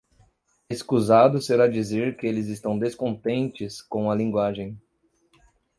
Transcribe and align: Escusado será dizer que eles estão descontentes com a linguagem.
Escusado 0.67 1.39
será 1.39 1.67
dizer 1.67 2.17
que 2.17 2.25
eles 2.25 2.47
estão 2.47 2.75
descontentes 2.79 3.83
com 3.83 4.09
a 4.09 4.15
linguagem. 4.15 4.81